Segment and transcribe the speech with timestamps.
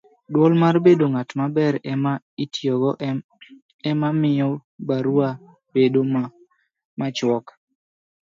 [0.31, 2.13] duol mar bedo ng'at maber ema
[2.43, 2.91] itiyogo
[3.89, 4.49] ema miyo
[4.87, 5.29] barua
[5.75, 5.99] bedo
[6.99, 7.45] machuok